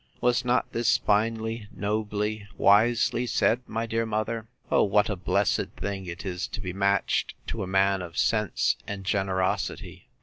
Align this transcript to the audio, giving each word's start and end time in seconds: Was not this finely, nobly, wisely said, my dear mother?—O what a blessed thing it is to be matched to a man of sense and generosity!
Was 0.19 0.43
not 0.43 0.71
this 0.71 0.97
finely, 0.97 1.67
nobly, 1.71 2.47
wisely 2.57 3.27
said, 3.27 3.61
my 3.67 3.85
dear 3.85 4.03
mother?—O 4.03 4.81
what 4.81 5.11
a 5.11 5.15
blessed 5.15 5.67
thing 5.77 6.07
it 6.07 6.25
is 6.25 6.47
to 6.47 6.59
be 6.59 6.73
matched 6.73 7.35
to 7.45 7.61
a 7.61 7.67
man 7.67 8.01
of 8.01 8.17
sense 8.17 8.77
and 8.87 9.03
generosity! 9.05 10.07